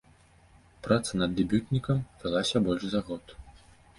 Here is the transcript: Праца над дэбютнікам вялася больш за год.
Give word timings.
Праца 0.85 1.11
над 1.21 1.35
дэбютнікам 1.41 2.01
вялася 2.23 2.57
больш 2.69 2.83
за 2.95 3.01
год. 3.11 3.23